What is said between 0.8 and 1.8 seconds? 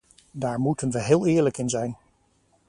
we heel eerlijk in